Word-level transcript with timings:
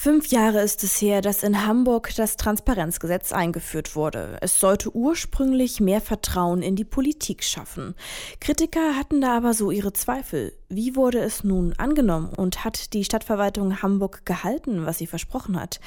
Fünf 0.00 0.28
Jahre 0.28 0.60
ist 0.60 0.84
es 0.84 1.02
her, 1.02 1.22
dass 1.22 1.42
in 1.42 1.66
Hamburg 1.66 2.14
das 2.14 2.36
Transparenzgesetz 2.36 3.32
eingeführt 3.32 3.96
wurde. 3.96 4.38
Es 4.40 4.60
sollte 4.60 4.94
ursprünglich 4.94 5.80
mehr 5.80 6.00
Vertrauen 6.00 6.62
in 6.62 6.76
die 6.76 6.84
Politik 6.84 7.42
schaffen. 7.42 7.96
Kritiker 8.40 8.94
hatten 8.94 9.20
da 9.20 9.36
aber 9.36 9.54
so 9.54 9.72
ihre 9.72 9.92
Zweifel. 9.92 10.52
Wie 10.68 10.94
wurde 10.94 11.18
es 11.18 11.42
nun 11.42 11.72
angenommen 11.78 12.28
und 12.28 12.64
hat 12.64 12.92
die 12.92 13.02
Stadtverwaltung 13.02 13.82
Hamburg 13.82 14.24
gehalten, 14.24 14.86
was 14.86 14.98
sie 14.98 15.08
versprochen 15.08 15.60
hat? 15.60 15.80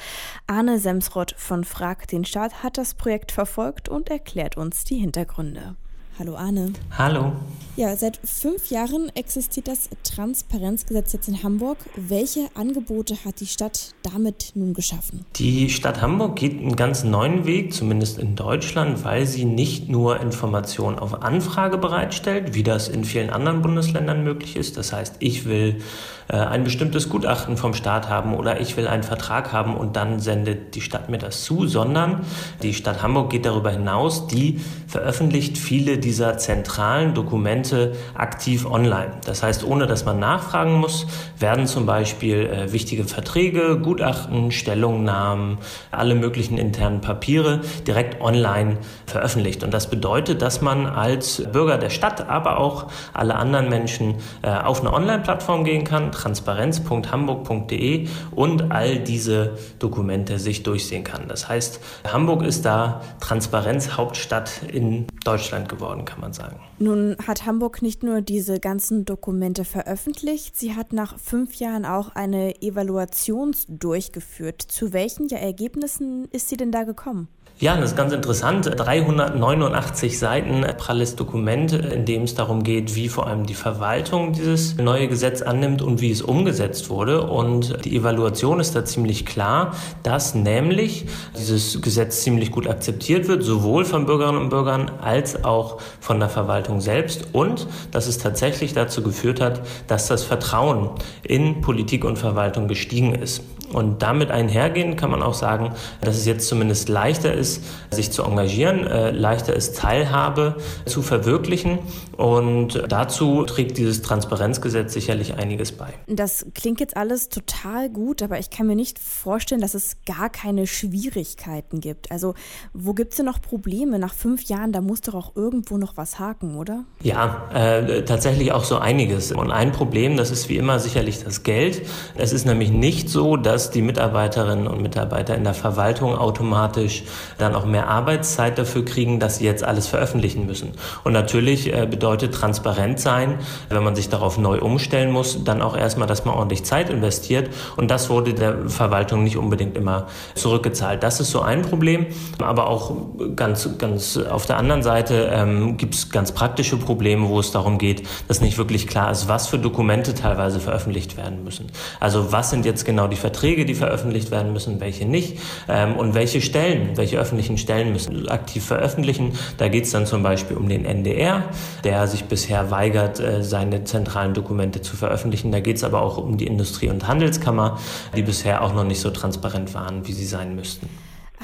Arne 0.46 0.78
Semsrott 0.78 1.34
von 1.38 1.64
Frag 1.64 2.06
den 2.08 2.26
Staat 2.26 2.62
hat 2.62 2.76
das 2.76 2.92
Projekt 2.92 3.32
verfolgt 3.32 3.88
und 3.88 4.10
erklärt 4.10 4.58
uns 4.58 4.84
die 4.84 4.96
Hintergründe. 4.96 5.76
Hallo 6.18 6.36
Arne. 6.36 6.74
Hallo. 6.98 7.32
Ja, 7.74 7.96
seit 7.96 8.20
fünf 8.22 8.68
Jahren 8.70 9.10
existiert 9.14 9.66
das 9.66 9.88
Transparenzgesetz 10.04 11.14
jetzt 11.14 11.28
in 11.28 11.42
Hamburg. 11.42 11.78
Welche 11.96 12.50
Angebote 12.52 13.16
hat 13.24 13.40
die 13.40 13.46
Stadt 13.46 13.94
damit 14.02 14.52
nun 14.54 14.74
geschaffen? 14.74 15.24
Die 15.36 15.70
Stadt 15.70 16.02
Hamburg 16.02 16.36
geht 16.36 16.60
einen 16.60 16.76
ganz 16.76 17.02
neuen 17.02 17.46
Weg, 17.46 17.72
zumindest 17.72 18.18
in 18.18 18.36
Deutschland, 18.36 19.04
weil 19.04 19.24
sie 19.24 19.46
nicht 19.46 19.88
nur 19.88 20.20
Informationen 20.20 20.98
auf 20.98 21.22
Anfrage 21.22 21.78
bereitstellt, 21.78 22.52
wie 22.52 22.62
das 22.62 22.88
in 22.88 23.04
vielen 23.04 23.30
anderen 23.30 23.62
Bundesländern 23.62 24.22
möglich 24.22 24.56
ist. 24.56 24.76
Das 24.76 24.92
heißt, 24.92 25.16
ich 25.20 25.46
will 25.46 25.80
äh, 26.28 26.36
ein 26.36 26.64
bestimmtes 26.64 27.08
Gutachten 27.08 27.56
vom 27.56 27.72
Staat 27.72 28.10
haben 28.10 28.34
oder 28.34 28.60
ich 28.60 28.76
will 28.76 28.86
einen 28.86 29.02
Vertrag 29.02 29.52
haben 29.52 29.74
und 29.74 29.96
dann 29.96 30.20
sendet 30.20 30.74
die 30.74 30.82
Stadt 30.82 31.08
mir 31.08 31.18
das 31.18 31.42
zu, 31.44 31.66
sondern 31.66 32.26
die 32.62 32.74
Stadt 32.74 33.02
Hamburg 33.02 33.30
geht 33.30 33.46
darüber 33.46 33.70
hinaus, 33.70 34.26
die 34.26 34.60
veröffentlicht 34.86 35.56
viele 35.56 35.98
dieser 36.04 36.36
zentralen 36.38 37.14
Dokumente 37.14 37.92
aktiv 38.14 38.66
online. 38.66 39.12
Das 39.24 39.42
heißt, 39.42 39.64
ohne 39.64 39.86
dass 39.86 40.04
man 40.04 40.18
nachfragen 40.18 40.74
muss, 40.74 41.06
werden 41.38 41.66
zum 41.66 41.86
Beispiel 41.86 42.46
äh, 42.46 42.72
wichtige 42.72 43.04
Verträge, 43.04 43.78
Gutachten, 43.78 44.50
Stellungnahmen, 44.50 45.58
alle 45.90 46.14
möglichen 46.14 46.58
internen 46.58 47.00
Papiere 47.00 47.60
direkt 47.86 48.20
online 48.20 48.78
veröffentlicht. 49.06 49.62
Und 49.64 49.72
das 49.72 49.88
bedeutet, 49.88 50.42
dass 50.42 50.60
man 50.60 50.86
als 50.86 51.42
Bürger 51.52 51.78
der 51.78 51.90
Stadt, 51.90 52.28
aber 52.28 52.58
auch 52.58 52.88
alle 53.12 53.36
anderen 53.36 53.68
Menschen 53.68 54.16
äh, 54.42 54.50
auf 54.50 54.80
eine 54.80 54.92
Online-Plattform 54.92 55.64
gehen 55.64 55.84
kann, 55.84 56.12
transparenz.hamburg.de 56.12 58.08
und 58.32 58.72
all 58.72 58.98
diese 58.98 59.52
Dokumente 59.78 60.38
sich 60.38 60.62
durchsehen 60.62 61.04
kann. 61.04 61.28
Das 61.28 61.48
heißt, 61.48 61.80
Hamburg 62.10 62.42
ist 62.42 62.64
da 62.64 63.02
Transparenzhauptstadt 63.20 64.62
in 64.72 65.06
Deutschland 65.24 65.68
geworden, 65.68 65.91
kann 66.04 66.20
man 66.20 66.32
sagen. 66.32 66.58
Nun 66.78 67.16
hat 67.26 67.46
Hamburg 67.46 67.82
nicht 67.82 68.02
nur 68.02 68.20
diese 68.20 68.58
ganzen 68.58 69.04
Dokumente 69.04 69.64
veröffentlicht, 69.64 70.56
sie 70.56 70.74
hat 70.74 70.92
nach 70.92 71.18
fünf 71.18 71.54
Jahren 71.54 71.84
auch 71.84 72.14
eine 72.14 72.60
Evaluation 72.62 73.54
durchgeführt. 73.68 74.62
Zu 74.62 74.92
welchen 74.92 75.28
Ergebnissen 75.30 76.26
ist 76.32 76.48
sie 76.48 76.56
denn 76.56 76.72
da 76.72 76.84
gekommen? 76.84 77.28
Ja, 77.58 77.76
das 77.76 77.90
ist 77.90 77.96
ganz 77.96 78.12
interessant. 78.12 78.68
389 78.76 80.18
Seiten 80.18 80.66
pralles 80.78 81.14
Dokument, 81.14 81.72
in 81.72 82.04
dem 82.04 82.22
es 82.22 82.34
darum 82.34 82.64
geht, 82.64 82.96
wie 82.96 83.08
vor 83.08 83.28
allem 83.28 83.46
die 83.46 83.54
Verwaltung 83.54 84.32
dieses 84.32 84.76
neue 84.78 85.06
Gesetz 85.06 85.42
annimmt 85.42 85.80
und 85.80 86.00
wie 86.00 86.10
es 86.10 86.22
umgesetzt 86.22 86.90
wurde. 86.90 87.22
Und 87.22 87.84
die 87.84 87.96
Evaluation 87.96 88.58
ist 88.58 88.74
da 88.74 88.84
ziemlich 88.84 89.26
klar, 89.26 89.76
dass 90.02 90.34
nämlich 90.34 91.06
dieses 91.38 91.80
Gesetz 91.80 92.22
ziemlich 92.22 92.50
gut 92.50 92.66
akzeptiert 92.66 93.28
wird, 93.28 93.44
sowohl 93.44 93.84
von 93.84 94.06
Bürgerinnen 94.06 94.40
und 94.40 94.48
Bürgern 94.48 94.90
als 95.00 95.44
auch 95.44 95.80
von 96.00 96.18
der 96.18 96.28
Verwaltung 96.28 96.80
selbst 96.80 97.28
und 97.32 97.68
dass 97.92 98.08
es 98.08 98.18
tatsächlich 98.18 98.72
dazu 98.72 99.02
geführt 99.02 99.40
hat, 99.40 99.60
dass 99.86 100.08
das 100.08 100.24
Vertrauen 100.24 100.90
in 101.22 101.60
Politik 101.60 102.04
und 102.04 102.18
Verwaltung 102.18 102.66
gestiegen 102.66 103.14
ist. 103.14 103.42
Und 103.72 104.02
damit 104.02 104.30
einhergehend 104.30 104.98
kann 104.98 105.10
man 105.10 105.22
auch 105.22 105.34
sagen, 105.34 105.72
dass 106.00 106.16
es 106.16 106.26
jetzt 106.26 106.48
zumindest 106.48 106.88
leichter 106.88 107.32
ist, 107.32 107.62
sich 107.90 108.10
zu 108.10 108.22
engagieren, 108.22 108.86
äh, 108.86 109.10
leichter 109.10 109.54
ist, 109.54 109.76
Teilhabe 109.76 110.56
zu 110.84 111.02
verwirklichen. 111.02 111.78
Und 112.16 112.82
dazu 112.88 113.44
trägt 113.44 113.78
dieses 113.78 114.02
Transparenzgesetz 114.02 114.92
sicherlich 114.92 115.34
einiges 115.34 115.72
bei. 115.72 115.88
Das 116.06 116.46
klingt 116.54 116.80
jetzt 116.80 116.96
alles 116.96 117.28
total 117.28 117.88
gut, 117.88 118.22
aber 118.22 118.38
ich 118.38 118.50
kann 118.50 118.66
mir 118.66 118.76
nicht 118.76 118.98
vorstellen, 118.98 119.60
dass 119.60 119.74
es 119.74 119.96
gar 120.06 120.28
keine 120.28 120.66
Schwierigkeiten 120.66 121.80
gibt. 121.80 122.10
Also 122.10 122.34
wo 122.72 122.92
gibt 122.92 123.12
es 123.12 123.16
denn 123.16 123.26
noch 123.26 123.40
Probleme? 123.40 123.98
Nach 123.98 124.14
fünf 124.14 124.44
Jahren, 124.44 124.72
da 124.72 124.80
muss 124.80 125.00
doch 125.00 125.14
auch 125.14 125.36
irgendwo 125.36 125.78
noch 125.78 125.96
was 125.96 126.18
haken, 126.18 126.56
oder? 126.56 126.84
Ja, 127.02 127.48
äh, 127.54 128.04
tatsächlich 128.04 128.52
auch 128.52 128.64
so 128.64 128.78
einiges. 128.78 129.32
Und 129.32 129.50
ein 129.50 129.72
Problem, 129.72 130.16
das 130.16 130.30
ist 130.30 130.48
wie 130.48 130.56
immer 130.56 130.78
sicherlich 130.78 131.24
das 131.24 131.42
Geld. 131.42 131.82
Es 132.16 132.32
ist 132.32 132.44
nämlich 132.44 132.70
nicht 132.70 133.08
so, 133.08 133.36
dass 133.36 133.51
dass 133.52 133.70
die 133.70 133.82
Mitarbeiterinnen 133.82 134.66
und 134.66 134.80
Mitarbeiter 134.80 135.34
in 135.34 135.44
der 135.44 135.52
Verwaltung 135.52 136.16
automatisch 136.16 137.02
dann 137.36 137.54
auch 137.54 137.66
mehr 137.66 137.86
Arbeitszeit 137.86 138.56
dafür 138.56 138.82
kriegen, 138.82 139.20
dass 139.20 139.36
sie 139.36 139.44
jetzt 139.44 139.62
alles 139.62 139.86
veröffentlichen 139.86 140.46
müssen. 140.46 140.72
Und 141.04 141.12
natürlich 141.12 141.70
äh, 141.70 141.86
bedeutet 141.86 142.32
transparent 142.32 142.98
sein, 142.98 143.40
wenn 143.68 143.84
man 143.84 143.94
sich 143.94 144.08
darauf 144.08 144.38
neu 144.38 144.58
umstellen 144.60 145.12
muss, 145.12 145.44
dann 145.44 145.60
auch 145.60 145.76
erstmal, 145.76 146.08
dass 146.08 146.24
man 146.24 146.34
ordentlich 146.34 146.64
Zeit 146.64 146.88
investiert. 146.88 147.50
Und 147.76 147.90
das 147.90 148.08
wurde 148.08 148.32
der 148.32 148.70
Verwaltung 148.70 149.22
nicht 149.22 149.36
unbedingt 149.36 149.76
immer 149.76 150.06
zurückgezahlt. 150.34 151.02
Das 151.02 151.20
ist 151.20 151.30
so 151.30 151.42
ein 151.42 151.60
Problem. 151.60 152.06
Aber 152.40 152.68
auch 152.68 152.96
ganz, 153.36 153.68
ganz 153.76 154.16
auf 154.16 154.46
der 154.46 154.56
anderen 154.56 154.82
Seite 154.82 155.30
ähm, 155.30 155.76
gibt 155.76 155.94
es 155.94 156.08
ganz 156.08 156.32
praktische 156.32 156.78
Probleme, 156.78 157.28
wo 157.28 157.38
es 157.38 157.50
darum 157.50 157.76
geht, 157.76 158.08
dass 158.28 158.40
nicht 158.40 158.56
wirklich 158.56 158.86
klar 158.86 159.10
ist, 159.10 159.28
was 159.28 159.46
für 159.46 159.58
Dokumente 159.58 160.14
teilweise 160.14 160.58
veröffentlicht 160.58 161.18
werden 161.18 161.44
müssen. 161.44 161.66
Also 162.00 162.32
was 162.32 162.48
sind 162.48 162.64
jetzt 162.64 162.86
genau 162.86 163.08
die 163.08 163.16
Verträge, 163.16 163.41
Verträge, 163.42 163.64
die 163.64 163.74
veröffentlicht 163.74 164.30
werden 164.30 164.52
müssen, 164.52 164.78
welche 164.78 165.04
nicht 165.04 165.36
ähm, 165.68 165.96
und 165.96 166.14
welche 166.14 166.40
Stellen, 166.40 166.96
welche 166.96 167.18
öffentlichen 167.18 167.58
Stellen 167.58 167.92
müssen 167.92 168.28
aktiv 168.28 168.64
veröffentlichen. 168.64 169.32
Da 169.58 169.66
geht 169.66 169.84
es 169.84 169.90
dann 169.90 170.06
zum 170.06 170.22
Beispiel 170.22 170.56
um 170.56 170.68
den 170.68 170.84
NDR, 170.84 171.42
der 171.82 172.06
sich 172.06 172.26
bisher 172.26 172.70
weigert, 172.70 173.18
äh, 173.18 173.42
seine 173.42 173.82
zentralen 173.82 174.32
Dokumente 174.32 174.80
zu 174.80 174.96
veröffentlichen. 174.96 175.50
Da 175.50 175.58
geht 175.58 175.78
es 175.78 175.82
aber 175.82 176.02
auch 176.02 176.18
um 176.18 176.36
die 176.36 176.46
Industrie- 176.46 176.88
und 176.88 177.08
Handelskammer, 177.08 177.80
die 178.16 178.22
bisher 178.22 178.62
auch 178.62 178.74
noch 178.74 178.84
nicht 178.84 179.00
so 179.00 179.10
transparent 179.10 179.74
waren, 179.74 180.06
wie 180.06 180.12
sie 180.12 180.26
sein 180.26 180.54
müssten. 180.54 180.88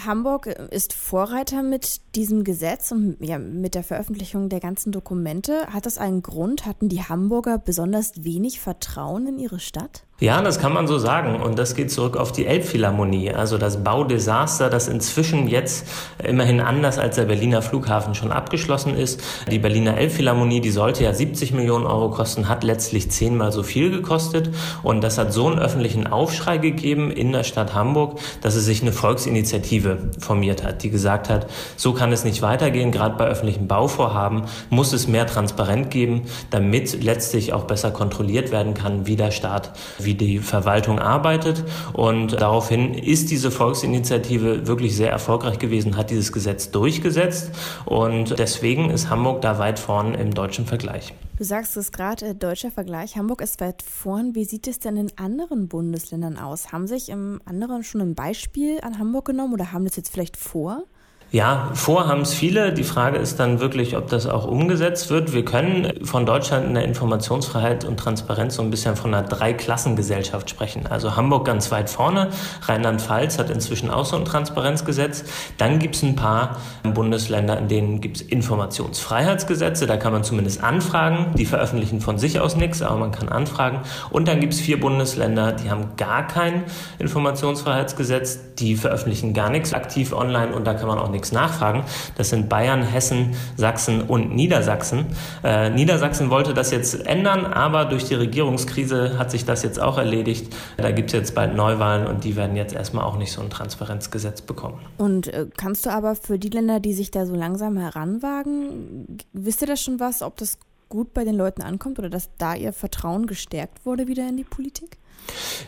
Hamburg 0.06 0.46
ist 0.46 0.92
Vorreiter 0.92 1.64
mit 1.64 2.00
diesem 2.14 2.44
Gesetz 2.44 2.92
und 2.92 3.16
ja, 3.18 3.40
mit 3.40 3.74
der 3.74 3.82
Veröffentlichung 3.82 4.48
der 4.48 4.60
ganzen 4.60 4.92
Dokumente. 4.92 5.66
Hat 5.72 5.84
das 5.84 5.98
einen 5.98 6.22
Grund? 6.22 6.64
Hatten 6.64 6.88
die 6.88 7.02
Hamburger 7.02 7.58
besonders 7.58 8.22
wenig 8.22 8.60
Vertrauen 8.60 9.26
in 9.26 9.40
ihre 9.40 9.58
Stadt? 9.58 10.04
Ja, 10.20 10.42
das 10.42 10.58
kann 10.58 10.72
man 10.72 10.88
so 10.88 10.98
sagen. 10.98 11.40
Und 11.40 11.60
das 11.60 11.76
geht 11.76 11.92
zurück 11.92 12.16
auf 12.16 12.32
die 12.32 12.44
Elbphilharmonie, 12.44 13.30
also 13.32 13.56
das 13.56 13.84
Baudesaster, 13.84 14.68
das 14.68 14.88
inzwischen 14.88 15.46
jetzt 15.46 15.86
immerhin 16.20 16.60
anders 16.60 16.98
als 16.98 17.14
der 17.14 17.26
Berliner 17.26 17.62
Flughafen 17.62 18.16
schon 18.16 18.32
abgeschlossen 18.32 18.96
ist. 18.96 19.22
Die 19.48 19.60
Berliner 19.60 19.96
Elbphilharmonie, 19.96 20.60
die 20.60 20.72
sollte 20.72 21.04
ja 21.04 21.14
70 21.14 21.52
Millionen 21.52 21.86
Euro 21.86 22.10
kosten, 22.10 22.48
hat 22.48 22.64
letztlich 22.64 23.12
zehnmal 23.12 23.52
so 23.52 23.62
viel 23.62 23.92
gekostet. 23.92 24.50
Und 24.82 25.04
das 25.04 25.18
hat 25.18 25.32
so 25.32 25.46
einen 25.46 25.60
öffentlichen 25.60 26.08
Aufschrei 26.08 26.58
gegeben 26.58 27.12
in 27.12 27.30
der 27.30 27.44
Stadt 27.44 27.74
Hamburg, 27.74 28.18
dass 28.40 28.56
es 28.56 28.64
sich 28.64 28.82
eine 28.82 28.90
Volksinitiative 28.90 30.10
formiert 30.18 30.64
hat, 30.64 30.82
die 30.82 30.90
gesagt 30.90 31.28
hat, 31.28 31.46
so 31.76 31.92
kann 31.92 32.10
es 32.10 32.24
nicht 32.24 32.42
weitergehen. 32.42 32.90
Gerade 32.90 33.16
bei 33.16 33.26
öffentlichen 33.26 33.68
Bauvorhaben 33.68 34.46
muss 34.68 34.92
es 34.92 35.06
mehr 35.06 35.28
Transparenz 35.28 35.90
geben, 35.90 36.22
damit 36.50 37.04
letztlich 37.04 37.52
auch 37.52 37.66
besser 37.66 37.92
kontrolliert 37.92 38.50
werden 38.50 38.74
kann, 38.74 39.06
wie 39.06 39.14
der 39.14 39.30
Staat 39.30 39.70
wie 40.08 40.14
die 40.14 40.38
Verwaltung 40.38 40.98
arbeitet. 40.98 41.62
Und 41.92 42.32
daraufhin 42.40 42.94
ist 42.94 43.30
diese 43.30 43.50
Volksinitiative 43.50 44.66
wirklich 44.66 44.96
sehr 44.96 45.10
erfolgreich 45.10 45.58
gewesen, 45.58 45.98
hat 45.98 46.08
dieses 46.08 46.32
Gesetz 46.32 46.70
durchgesetzt. 46.70 47.50
Und 47.84 48.38
deswegen 48.38 48.88
ist 48.88 49.10
Hamburg 49.10 49.42
da 49.42 49.58
weit 49.58 49.78
vorn 49.78 50.14
im 50.14 50.32
deutschen 50.32 50.64
Vergleich. 50.64 51.12
Du 51.36 51.44
sagst 51.44 51.76
es 51.76 51.92
gerade, 51.92 52.28
äh, 52.28 52.34
deutscher 52.34 52.70
Vergleich. 52.70 53.16
Hamburg 53.16 53.42
ist 53.42 53.60
weit 53.60 53.82
vorn. 53.82 54.34
Wie 54.34 54.44
sieht 54.44 54.66
es 54.66 54.78
denn 54.78 54.96
in 54.96 55.12
anderen 55.16 55.68
Bundesländern 55.68 56.38
aus? 56.38 56.72
Haben 56.72 56.86
sich 56.86 57.10
im 57.10 57.40
anderen 57.44 57.84
schon 57.84 58.00
ein 58.00 58.14
Beispiel 58.14 58.80
an 58.80 58.98
Hamburg 58.98 59.26
genommen 59.26 59.52
oder 59.52 59.72
haben 59.72 59.84
das 59.84 59.96
jetzt 59.96 60.10
vielleicht 60.10 60.38
vor? 60.38 60.84
Ja, 61.30 61.72
vor 61.74 62.08
haben 62.08 62.22
es 62.22 62.32
viele. 62.32 62.72
Die 62.72 62.84
Frage 62.84 63.18
ist 63.18 63.38
dann 63.38 63.60
wirklich, 63.60 63.98
ob 63.98 64.08
das 64.08 64.26
auch 64.26 64.46
umgesetzt 64.46 65.10
wird. 65.10 65.34
Wir 65.34 65.44
können 65.44 66.06
von 66.06 66.24
Deutschland 66.24 66.64
in 66.64 66.72
der 66.72 66.84
Informationsfreiheit 66.84 67.84
und 67.84 67.98
Transparenz 67.98 68.54
so 68.54 68.62
ein 68.62 68.70
bisschen 68.70 68.96
von 68.96 69.12
einer 69.12 69.28
Dreiklassengesellschaft 69.28 70.48
sprechen. 70.48 70.86
Also 70.86 71.16
Hamburg 71.16 71.44
ganz 71.44 71.70
weit 71.70 71.90
vorne, 71.90 72.30
Rheinland-Pfalz 72.62 73.38
hat 73.38 73.50
inzwischen 73.50 73.90
auch 73.90 74.06
so 74.06 74.16
ein 74.16 74.24
Transparenzgesetz. 74.24 75.24
Dann 75.58 75.78
gibt 75.78 75.96
es 75.96 76.02
ein 76.02 76.16
paar 76.16 76.56
Bundesländer, 76.82 77.58
in 77.58 77.68
denen 77.68 78.00
gibt 78.00 78.16
es 78.16 78.22
Informationsfreiheitsgesetze. 78.22 79.86
Da 79.86 79.98
kann 79.98 80.14
man 80.14 80.24
zumindest 80.24 80.64
anfragen. 80.64 81.34
Die 81.34 81.44
veröffentlichen 81.44 82.00
von 82.00 82.16
sich 82.16 82.40
aus 82.40 82.56
nichts, 82.56 82.80
aber 82.80 82.96
man 82.96 83.12
kann 83.12 83.28
anfragen. 83.28 83.80
Und 84.08 84.28
dann 84.28 84.40
gibt 84.40 84.54
es 84.54 84.60
vier 84.60 84.80
Bundesländer, 84.80 85.52
die 85.52 85.70
haben 85.70 85.90
gar 85.98 86.26
kein 86.26 86.64
Informationsfreiheitsgesetz. 86.98 88.38
Die 88.58 88.76
veröffentlichen 88.76 89.34
gar 89.34 89.50
nichts 89.50 89.74
aktiv 89.74 90.14
online 90.14 90.54
und 90.54 90.66
da 90.66 90.72
kann 90.72 90.88
man 90.88 90.98
auch 90.98 91.10
nichts 91.10 91.17
nichts 91.18 91.32
nachfragen. 91.32 91.84
Das 92.16 92.30
sind 92.30 92.48
Bayern, 92.48 92.82
Hessen, 92.82 93.34
Sachsen 93.56 94.02
und 94.02 94.34
Niedersachsen. 94.34 95.06
Äh, 95.44 95.70
Niedersachsen 95.70 96.30
wollte 96.30 96.54
das 96.54 96.70
jetzt 96.70 97.06
ändern, 97.06 97.44
aber 97.44 97.84
durch 97.84 98.04
die 98.04 98.14
Regierungskrise 98.14 99.18
hat 99.18 99.30
sich 99.30 99.44
das 99.44 99.62
jetzt 99.62 99.80
auch 99.80 99.98
erledigt. 99.98 100.54
Da 100.76 100.90
gibt 100.90 101.10
es 101.10 101.14
jetzt 101.14 101.34
bald 101.34 101.54
Neuwahlen 101.54 102.06
und 102.06 102.24
die 102.24 102.36
werden 102.36 102.56
jetzt 102.56 102.74
erstmal 102.74 103.04
auch 103.04 103.18
nicht 103.18 103.32
so 103.32 103.42
ein 103.42 103.50
Transparenzgesetz 103.50 104.42
bekommen. 104.42 104.80
Und 104.96 105.28
äh, 105.28 105.46
kannst 105.56 105.86
du 105.86 105.90
aber 105.90 106.14
für 106.14 106.38
die 106.38 106.50
Länder, 106.50 106.80
die 106.80 106.92
sich 106.92 107.10
da 107.10 107.26
so 107.26 107.34
langsam 107.34 107.76
heranwagen, 107.76 109.18
wisst 109.32 109.60
ihr 109.60 109.66
das 109.66 109.82
schon 109.82 110.00
was, 110.00 110.22
ob 110.22 110.36
das 110.36 110.58
gut 110.88 111.12
bei 111.12 111.24
den 111.24 111.34
Leuten 111.34 111.62
ankommt 111.62 111.98
oder 111.98 112.08
dass 112.08 112.30
da 112.38 112.54
ihr 112.54 112.72
Vertrauen 112.72 113.26
gestärkt 113.26 113.84
wurde 113.84 114.08
wieder 114.08 114.28
in 114.28 114.36
die 114.36 114.44
Politik? 114.44 114.98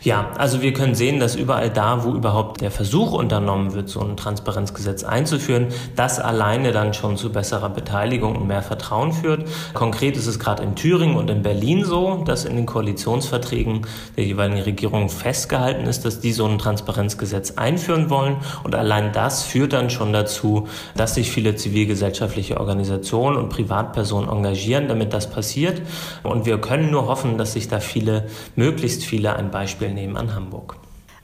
Ja, 0.03 0.31
also 0.37 0.63
wir 0.63 0.73
können 0.73 0.95
sehen, 0.95 1.19
dass 1.19 1.35
überall 1.35 1.69
da, 1.69 2.03
wo 2.03 2.13
überhaupt 2.13 2.61
der 2.61 2.71
Versuch 2.71 3.11
unternommen 3.11 3.73
wird, 3.73 3.87
so 3.87 4.01
ein 4.01 4.17
Transparenzgesetz 4.17 5.03
einzuführen, 5.03 5.67
das 5.95 6.19
alleine 6.19 6.71
dann 6.71 6.95
schon 6.95 7.17
zu 7.17 7.31
besserer 7.31 7.69
Beteiligung 7.69 8.35
und 8.35 8.47
mehr 8.47 8.63
Vertrauen 8.63 9.13
führt. 9.13 9.47
Konkret 9.75 10.17
ist 10.17 10.25
es 10.25 10.39
gerade 10.39 10.63
in 10.63 10.75
Thüringen 10.75 11.15
und 11.15 11.29
in 11.29 11.43
Berlin 11.43 11.85
so, 11.85 12.23
dass 12.25 12.45
in 12.45 12.55
den 12.55 12.65
Koalitionsverträgen 12.65 13.85
der 14.17 14.25
jeweiligen 14.25 14.61
Regierung 14.61 15.09
festgehalten 15.09 15.85
ist, 15.85 16.03
dass 16.03 16.19
die 16.19 16.33
so 16.33 16.47
ein 16.47 16.57
Transparenzgesetz 16.57 17.51
einführen 17.51 18.09
wollen. 18.09 18.37
Und 18.63 18.73
allein 18.73 19.11
das 19.13 19.43
führt 19.43 19.73
dann 19.73 19.91
schon 19.91 20.13
dazu, 20.13 20.67
dass 20.95 21.13
sich 21.13 21.29
viele 21.29 21.55
zivilgesellschaftliche 21.55 22.59
Organisationen 22.59 23.37
und 23.37 23.49
Privatpersonen 23.49 24.29
engagieren, 24.29 24.87
damit 24.87 25.13
das 25.13 25.29
passiert. 25.29 25.79
Und 26.23 26.47
wir 26.47 26.57
können 26.57 26.89
nur 26.89 27.05
hoffen, 27.05 27.37
dass 27.37 27.53
sich 27.53 27.67
da 27.67 27.79
viele, 27.79 28.25
möglichst 28.55 29.03
viele 29.03 29.35
ein 29.41 29.51
Beispiel 29.51 29.93
nehmen 29.93 30.15
an 30.15 30.33
Hamburg. 30.35 30.77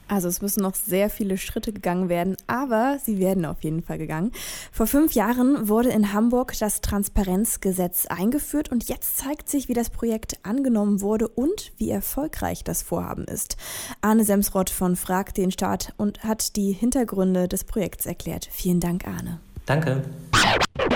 Also 0.08 0.26
es 0.28 0.40
müssen 0.40 0.62
noch 0.62 0.74
sehr 0.74 1.10
viele 1.10 1.36
Schritte 1.36 1.72
gegangen 1.72 2.08
werden, 2.08 2.36
aber 2.46 2.98
sie 3.04 3.18
werden 3.18 3.44
auf 3.44 3.62
jeden 3.62 3.82
Fall 3.82 3.98
gegangen. 3.98 4.32
Vor 4.72 4.86
fünf 4.86 5.12
Jahren 5.12 5.68
wurde 5.68 5.90
in 5.90 6.14
Hamburg 6.14 6.54
das 6.58 6.80
Transparenzgesetz 6.80 8.06
eingeführt 8.06 8.72
und 8.72 8.88
jetzt 8.88 9.18
zeigt 9.18 9.50
sich, 9.50 9.68
wie 9.68 9.74
das 9.74 9.90
Projekt 9.90 10.38
angenommen 10.44 11.02
wurde 11.02 11.28
und 11.28 11.72
wie 11.76 11.90
erfolgreich 11.90 12.64
das 12.64 12.82
Vorhaben 12.82 13.24
ist. 13.24 13.58
Arne 14.00 14.24
Semsrott 14.24 14.70
von 14.70 14.96
Frag 14.96 15.34
den 15.34 15.52
Staat 15.52 15.92
und 15.98 16.24
hat 16.24 16.56
die 16.56 16.72
Hintergründe 16.72 17.46
des 17.46 17.64
Projekts 17.64 18.06
erklärt. 18.06 18.48
Vielen 18.50 18.80
Dank, 18.80 19.06
Arne. 19.06 19.40
Danke. 19.66 20.02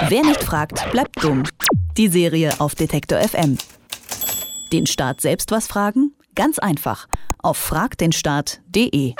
Wer 0.08 0.22
nicht 0.22 0.42
fragt, 0.42 0.90
bleibt 0.90 1.22
dumm. 1.22 1.42
Die 1.98 2.08
Serie 2.08 2.58
auf 2.60 2.74
Detektor 2.74 3.20
FM. 3.20 3.58
Den 4.72 4.86
Staat 4.86 5.20
selbst 5.20 5.50
was 5.50 5.66
fragen? 5.66 6.12
Ganz 6.34 6.58
einfach. 6.58 7.06
Auf 7.44 7.56
fragdenstaat.de. 7.56 9.14